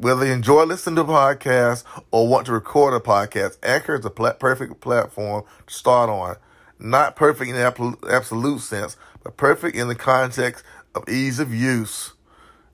[0.00, 4.08] Whether you enjoy listening to podcasts or want to record a podcast, Anchor is the
[4.08, 6.36] pla- perfect platform to start on.
[6.78, 12.14] Not perfect in the absolute sense, but perfect in the context of ease of use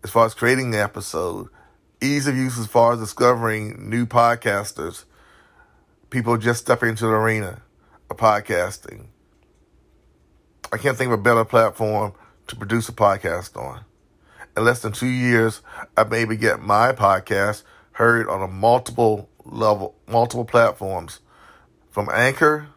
[0.04, 1.48] as far as creating the episode,
[2.00, 5.02] ease of use as far as discovering new podcasters,
[6.10, 7.60] people just stepping into the arena
[8.08, 9.06] of podcasting.
[10.72, 12.12] I can't think of a better platform
[12.46, 13.84] to produce a podcast on
[14.56, 15.62] in less than two years,
[15.96, 17.62] I maybe get my podcast
[17.92, 21.20] heard on a multiple level, multiple platforms,
[21.90, 22.68] from Anchor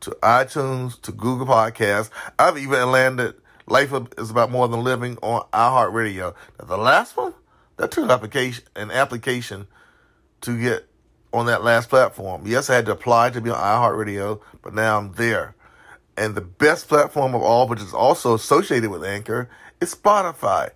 [0.00, 2.10] to iTunes to Google Podcasts.
[2.38, 3.34] I've even landed
[3.66, 6.34] Life is About More Than Living on iHeartRadio.
[6.58, 7.34] Now, the last one,
[7.76, 9.66] that took application, an application
[10.42, 10.88] to get
[11.32, 12.46] on that last platform.
[12.46, 15.54] Yes, I had to apply to be on iHeartRadio, but now I'm there.
[16.16, 20.70] And the best platform of all, which is also associated with Anchor, is Spotify.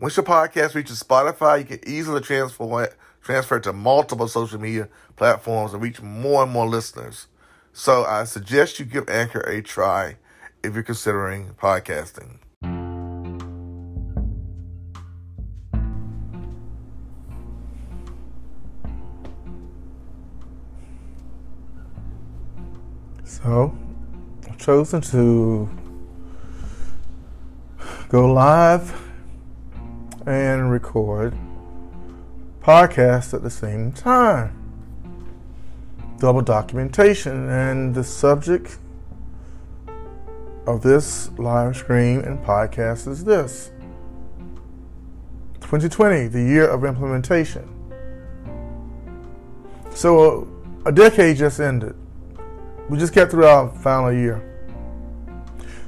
[0.00, 4.60] Once your podcast reaches Spotify, you can easily transfer it, transfer it to multiple social
[4.60, 7.26] media platforms and reach more and more listeners.
[7.72, 10.16] So I suggest you give Anchor a try
[10.62, 12.38] if you're considering podcasting.
[23.24, 23.76] So,
[24.48, 25.68] I've chosen to
[28.08, 29.07] go live
[30.28, 31.34] and record
[32.60, 34.54] podcasts at the same time.
[36.18, 37.48] Double documentation.
[37.48, 38.78] And the subject
[40.66, 43.70] of this live stream and podcast is this
[45.62, 47.66] 2020, the year of implementation.
[49.90, 50.46] So
[50.84, 51.94] a decade just ended.
[52.90, 54.44] We just got through our final year.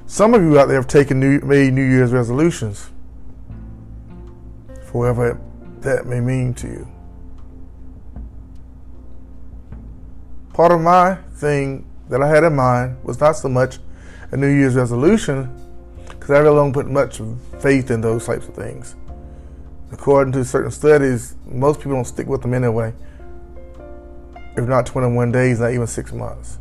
[0.06, 2.90] Some of you out there have taken new, made New Year's resolutions
[4.90, 5.40] for whatever
[5.80, 6.88] that may mean to you.
[10.52, 13.78] Part of my thing that I had in mind was not so much
[14.32, 15.48] a New Year's resolution,
[16.08, 17.20] because I really don't put much
[17.60, 18.96] faith in those types of things.
[19.92, 22.92] According to certain studies, most people don't stick with them anyway,
[24.56, 26.58] if not 21 days, not even six months.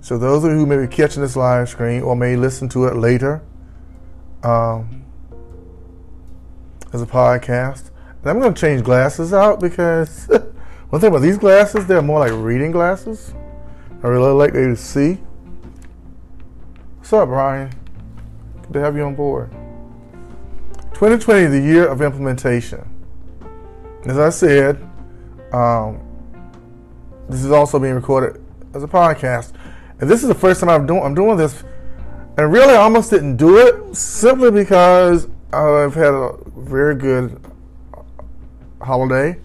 [0.00, 2.84] So, those of you who may be catching this live stream or may listen to
[2.86, 3.42] it later,
[4.42, 5.03] um,
[6.94, 7.90] as a podcast.
[8.22, 10.26] And I'm going to change glasses out because
[10.88, 13.34] one thing about these glasses, they're more like reading glasses.
[14.02, 15.14] I really like to see.
[16.98, 17.70] What's up, Brian?
[18.62, 19.50] Good to have you on board.
[20.94, 22.88] 2020, the year of implementation.
[24.06, 24.76] As I said,
[25.52, 26.00] um,
[27.28, 29.52] this is also being recorded as a podcast.
[30.00, 31.64] And this is the first time I'm doing I'm doing this.
[32.36, 37.40] And really I almost didn't do it simply because I've had a very good
[38.80, 39.38] holiday,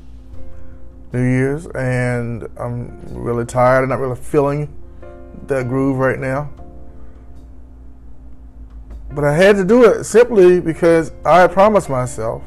[1.11, 3.83] New Year's, and I'm really tired.
[3.83, 4.73] I'm not really feeling
[5.47, 6.51] that groove right now.
[9.11, 12.43] But I had to do it simply because I promised myself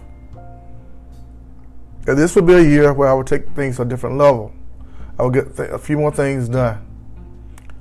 [2.05, 4.53] that this would be a year where I would take things to a different level.
[5.19, 6.85] I would get a few more things done,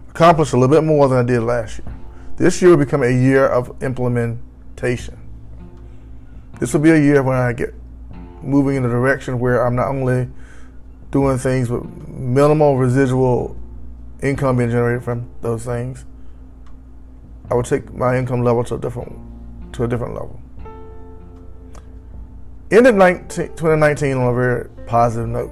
[0.10, 1.96] accomplish a little bit more than I did last year.
[2.38, 5.21] This year will become a year of implementation.
[6.62, 7.74] This will be a year when I get
[8.44, 10.30] moving in a direction where I'm not only
[11.10, 13.58] doing things with minimal residual
[14.22, 16.06] income being generated from those things.
[17.50, 20.40] I will take my income level to a different to a different level.
[22.70, 25.52] Ended 19, 2019 on a very positive note.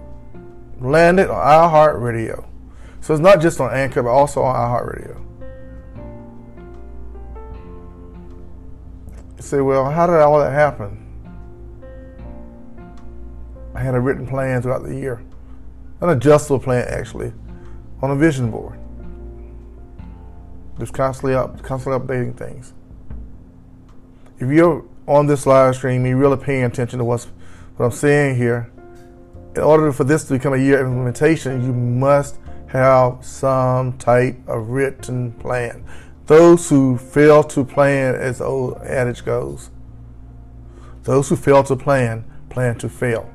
[0.79, 2.47] Landed on iHeartRadio.
[3.01, 5.28] So it's not just on Anchor, but also on iHeartRadio.
[9.49, 11.05] Say, well, how did all that happen?
[13.73, 15.23] I had a written plan throughout the year,
[16.01, 17.33] an adjustable plan actually,
[18.01, 18.79] on a vision board.
[20.77, 22.73] Just constantly up, constantly updating things.
[24.39, 27.27] If you're on this live stream, you're really paying attention to what's
[27.75, 28.71] what I'm saying here.
[29.55, 32.37] In order for this to become a year of implementation, you must
[32.67, 35.83] have some type of written plan.
[36.29, 39.71] Those who fail to plan, as the old adage goes,
[41.01, 43.27] those who fail to plan, plan to fail.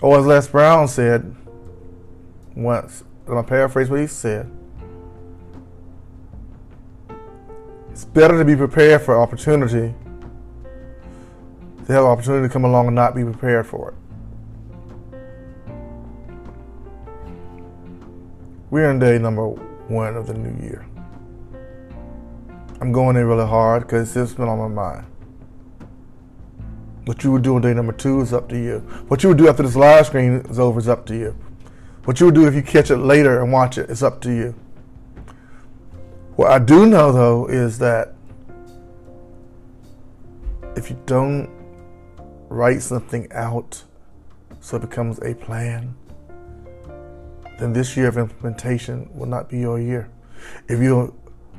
[0.00, 1.34] Or as Les Brown said
[2.54, 4.48] once, I'm going to paraphrase what he said.
[7.90, 9.92] It's better to be prepared for opportunity
[11.86, 13.94] to have opportunity to come along and not be prepared for it.
[18.70, 20.86] We're in day number one of the new year.
[22.80, 25.06] I'm going in really hard because it's been on my mind.
[27.04, 28.78] What you would do on day number two is up to you.
[29.08, 31.36] What you would do after this live screen is over is up to you.
[32.04, 34.30] What you would do if you catch it later and watch it is up to
[34.30, 34.54] you.
[36.36, 38.14] What I do know though is that
[40.76, 41.50] if you don't
[42.48, 43.82] write something out
[44.60, 45.96] so it becomes a plan,
[47.60, 50.10] then this year of implementation will not be your year.
[50.68, 51.12] If you're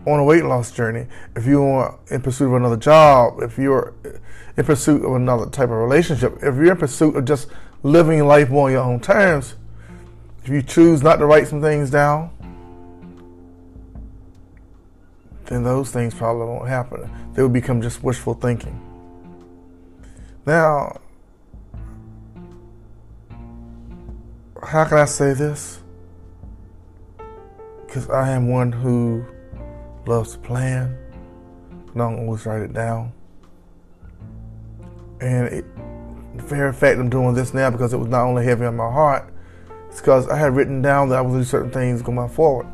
[0.07, 3.94] on a weight loss journey, if you're in pursuit of another job, if you're
[4.57, 7.50] in pursuit of another type of relationship, if you're in pursuit of just
[7.83, 9.56] living life on your own terms,
[10.44, 12.31] if you choose not to write some things down,
[15.45, 17.09] then those things probably won't happen.
[17.33, 18.80] They will become just wishful thinking.
[20.45, 21.00] Now,
[24.63, 25.81] how can I say this?
[27.91, 29.25] Because I am one who
[30.05, 30.97] loves to plan,
[31.93, 33.11] don't always write it down.
[35.19, 35.65] And it,
[36.38, 38.89] the very fact I'm doing this now because it was not only heavy on my
[38.89, 39.33] heart,
[39.89, 42.65] it's because I had written down that I was do certain things going forward.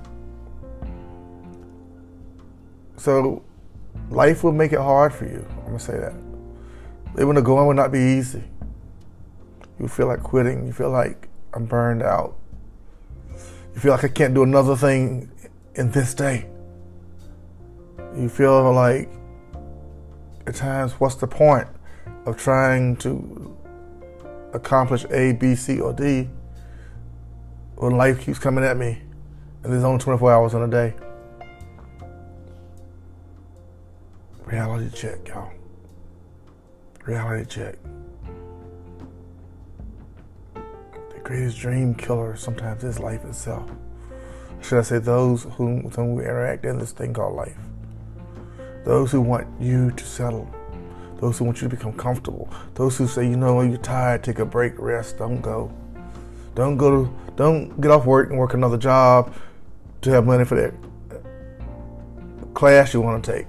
[2.97, 3.41] So
[4.11, 5.43] life will make it hard for you.
[5.61, 6.13] I'm gonna say that.
[7.15, 8.43] Living the going will not be easy.
[9.79, 10.67] You feel like quitting.
[10.67, 12.37] You feel like I'm burned out.
[13.77, 15.29] You feel like I can't do another thing
[15.75, 16.50] in this day.
[18.15, 19.07] You feel like
[20.47, 21.68] at times, what's the point
[22.25, 23.56] of trying to
[24.53, 26.27] accomplish A, B, C, or D
[27.75, 29.00] when life keeps coming at me
[29.63, 30.95] and there's only 24 hours in a day?
[34.45, 35.51] Reality check, y'all.
[37.06, 37.75] Reality check.
[41.27, 43.69] Greatest dream killer sometimes is life itself.
[44.62, 47.57] Should I say those whom, with whom we interact in this thing called life?
[48.85, 50.50] Those who want you to settle.
[51.19, 52.50] Those who want you to become comfortable.
[52.75, 55.69] Those who say, you know, you're tired, take a break, rest, don't go.
[56.56, 59.33] Don't go to, don't get off work and work another job
[60.03, 60.74] to have money for that
[62.53, 63.47] class you want to take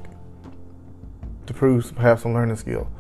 [1.47, 2.91] to prove perhaps some learning skill.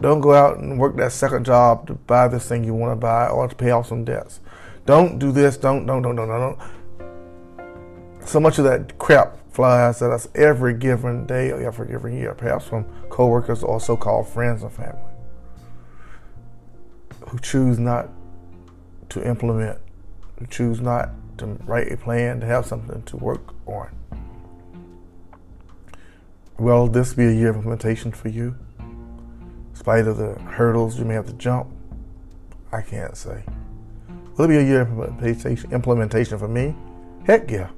[0.00, 2.96] Don't go out and work that second job to buy this thing you want to
[2.96, 4.40] buy or to pay off some debts.
[4.86, 5.56] Don't do this.
[5.56, 6.58] Don't, don't, don't, don't, don't.
[8.26, 12.34] So much of that crap flies at us every given day or every given year,
[12.34, 15.00] perhaps from coworkers or so-called friends and family
[17.28, 18.08] who choose not
[19.10, 19.78] to implement,
[20.38, 23.88] who choose not to write a plan, to have something to work on.
[26.58, 28.56] Will this be a year of implementation for you?
[29.88, 31.66] Spite of the hurdles you may have to jump,
[32.70, 33.42] I can't say.
[34.36, 36.74] Will it be a year implementation, implementation for me?
[37.24, 37.70] Heck yeah.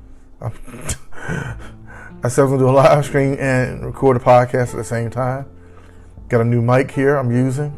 [0.40, 4.84] I said I was gonna do a live stream and record a podcast at the
[4.84, 5.46] same time.
[6.28, 7.76] Got a new mic here I'm using.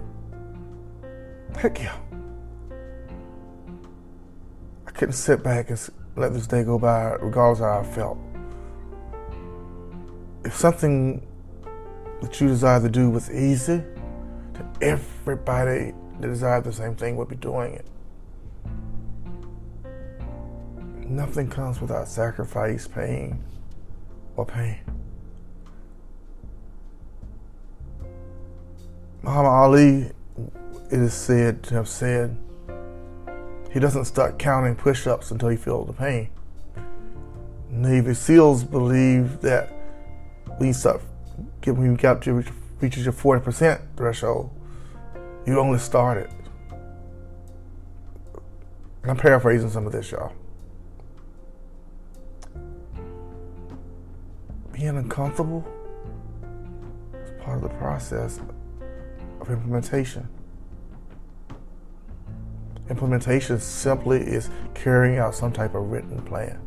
[1.56, 1.96] Heck yeah.
[4.86, 8.18] I couldn't sit back and let this day go by regardless of how I felt
[10.44, 11.26] if something
[12.20, 13.82] that you desire to do was easy,
[14.52, 17.86] then everybody that desired the same thing would be doing it.
[21.06, 23.42] Nothing comes without sacrifice, pain,
[24.36, 24.78] or pain.
[29.22, 30.10] Muhammad Ali,
[30.90, 32.36] it is said to have said,
[33.72, 36.30] he doesn't start counting push ups until he feels the pain.
[37.70, 39.70] Navy SEALs believe that
[40.56, 41.02] when you start
[41.76, 42.48] when you got to reach,
[42.80, 44.50] reaches your forty percent threshold,
[45.46, 46.30] you only started.
[49.02, 50.32] And I'm paraphrasing some of this, y'all.
[54.72, 55.66] Being uncomfortable
[57.14, 58.40] is part of the process
[59.40, 60.28] of implementation.
[62.90, 66.60] Implementation simply is carrying out some type of written plan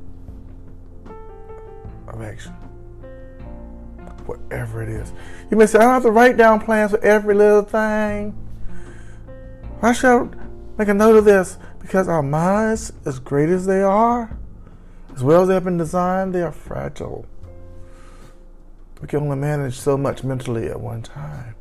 [2.08, 2.54] of action
[4.32, 5.12] whatever it is.
[5.50, 8.32] You may say, I don't have to write down plans for every little thing.
[9.80, 10.30] Why should I
[10.78, 11.58] make a note of this?
[11.80, 14.38] Because our minds, as great as they are,
[15.14, 17.26] as well as they have been designed, they are fragile.
[19.02, 21.56] We can only manage so much mentally at one time.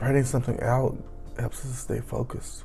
[0.00, 0.96] Writing something out
[1.38, 2.64] helps us stay focused.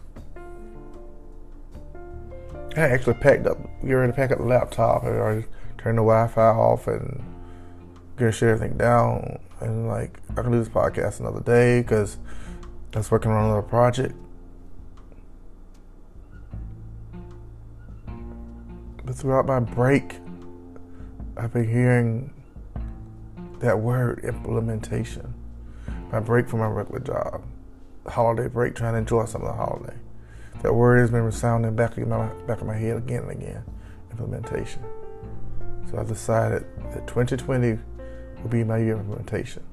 [2.75, 5.03] I actually packed up, get ready to pack up the laptop.
[5.03, 5.47] I already
[5.79, 7.23] turned the Wi Fi off and
[8.17, 12.17] gonna share everything down and like I can do this podcast another day because
[12.97, 14.15] was working on another project.
[19.05, 20.15] But throughout my break,
[21.38, 22.33] I've been hearing
[23.59, 25.33] that word implementation.
[26.12, 27.43] my break from my regular job,
[28.07, 29.95] holiday break, trying to enjoy some of the holiday.
[30.62, 33.63] That word has been resounding back in my back of my head again and again.
[34.12, 34.83] Implementation.
[35.89, 37.77] So I decided that 2020
[38.41, 39.63] will be my year of implementation.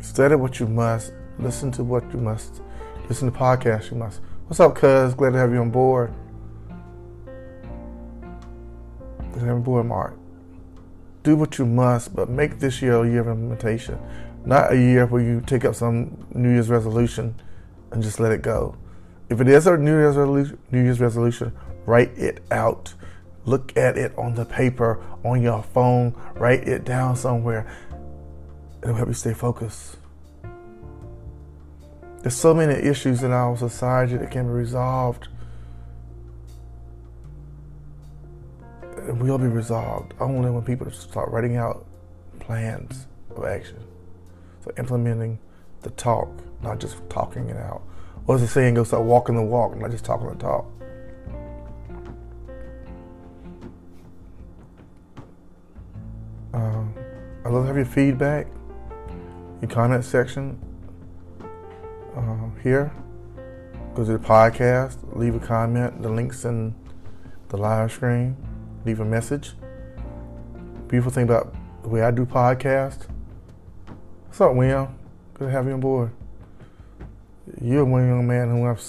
[0.00, 2.62] Study what you must, listen to what you must,
[3.08, 4.20] listen to podcasts you must.
[4.46, 5.14] What's up, cuz?
[5.14, 6.12] Glad to have you on board.
[9.18, 10.16] Glad to have you on board, Mark.
[11.22, 13.98] Do what you must, but make this year a year of implementation.
[14.44, 17.34] Not a year where you take up some New Year's resolution
[17.90, 18.76] and just let it go.
[19.28, 21.52] If it is a New Year's resolution, New Year's resolution,
[21.84, 22.94] write it out.
[23.46, 27.66] Look at it on the paper, on your phone, write it down somewhere.
[28.82, 29.96] It'll help you stay focused.
[32.22, 35.28] There's so many issues in our society that can be resolved.
[38.96, 41.86] And will be resolved only when people start writing out
[42.40, 43.78] plans of action.
[44.64, 45.38] So implementing
[45.82, 46.28] the talk,
[46.62, 47.82] not just talking it out.
[48.24, 48.74] What's the saying?
[48.74, 50.66] Go start walking the walk, not just talking the talk.
[57.46, 58.48] I love to have your feedback,
[59.60, 60.58] your comment section
[62.16, 62.92] uh, here.
[63.94, 66.02] Go to the podcast, leave a comment.
[66.02, 66.74] The links in
[67.50, 68.36] the live stream.
[68.84, 69.52] Leave a message.
[70.88, 73.06] Beautiful thing about the way I do podcast.
[74.24, 74.98] What's up, William?
[75.34, 76.10] Good to have you on board.
[77.62, 78.82] You're one young man who I've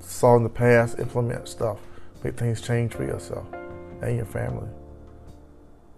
[0.00, 1.78] saw in the past implement stuff,
[2.24, 3.46] make things change for yourself
[4.02, 4.68] and your family.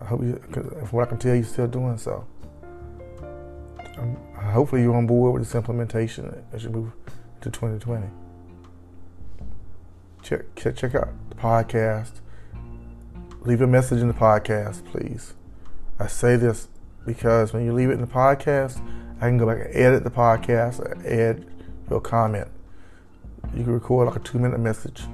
[0.00, 2.26] I hope you, from what I can tell, you're still doing so.
[3.98, 6.92] Um, hopefully, you're on board with this implementation as you move
[7.40, 8.06] to 2020.
[10.22, 12.20] Check, check, check out the podcast.
[13.40, 15.34] Leave a message in the podcast, please.
[15.98, 16.68] I say this
[17.06, 18.82] because when you leave it in the podcast,
[19.18, 21.46] I can go back and edit the podcast, add
[21.88, 22.48] your comment.
[23.54, 25.04] You can record like a two minute message.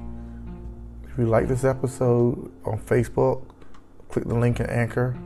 [1.08, 3.51] If you like this episode on Facebook,
[4.12, 5.16] click the link in Anchor.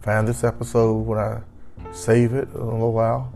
[0.00, 1.42] Find this episode when I
[1.92, 3.32] save it in a little while.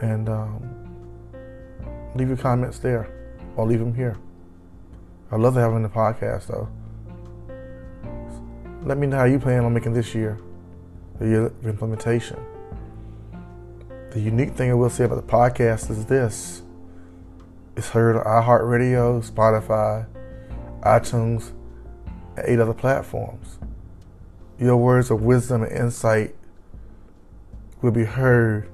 [0.00, 1.30] And um,
[2.14, 3.12] leave your comments there
[3.56, 4.16] or leave them here.
[5.30, 6.68] I love having the podcast though.
[8.82, 10.38] Let me know how you plan on making this year
[11.18, 12.38] the year of implementation.
[14.12, 16.62] The unique thing I will say about the podcast is this
[17.76, 20.06] it's heard on iHeartRadio, Spotify,
[20.82, 21.52] iTunes,
[22.40, 23.58] and eight other platforms.
[24.58, 26.34] Your words of wisdom and insight
[27.82, 28.68] will be heard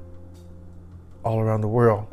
[1.24, 2.06] all around the world.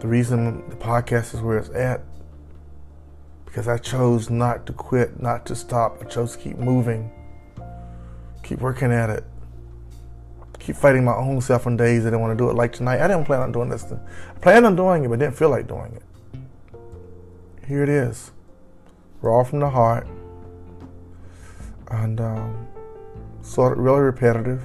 [0.00, 2.02] The reason the podcast is where it's at
[3.44, 5.98] because I chose not to quit, not to stop.
[6.00, 7.10] I chose to keep moving,
[8.42, 9.24] keep working at it,
[10.58, 12.54] keep fighting my own self on days I didn't want to do it.
[12.54, 13.84] Like tonight, I didn't plan on doing this.
[13.84, 16.02] I planned on doing it, but didn't feel like doing it.
[17.66, 18.30] Here it is,
[19.22, 20.06] raw from the heart,
[21.88, 22.68] and um,
[23.42, 24.62] sort of really repetitive.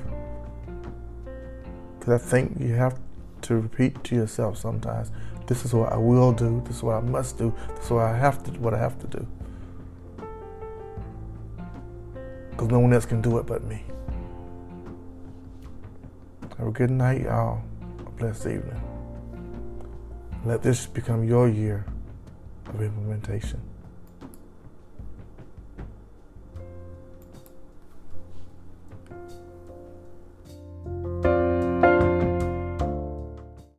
[2.00, 3.00] Because I think you have
[3.43, 5.12] to repeat to yourself sometimes.
[5.47, 6.62] This is what I will do.
[6.65, 7.53] This is what I must do.
[7.75, 8.51] This is what I have to.
[8.59, 9.27] What I have to do.
[12.51, 13.83] Because no one else can do it but me.
[16.57, 17.62] Have a good night, y'all.
[18.05, 18.81] A blessed evening.
[20.45, 21.85] Let this become your year
[22.67, 23.62] of implementation.